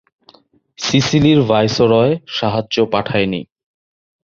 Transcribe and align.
সিসিলির 0.79 1.39
viceroy 1.43 2.13
সাহায্য 2.29 2.75
পাঠায় 2.91 3.27
নি। 3.27 3.41